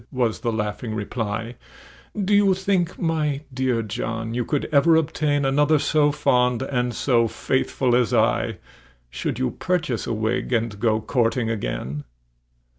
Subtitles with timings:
[0.11, 1.53] was the laughing reply;
[2.19, 7.27] "Do you think, my dear John, you could ever obtain Another so fond and so
[7.27, 8.57] faithful as I,
[9.11, 12.03] Should you purchase a wig, and go courting again?"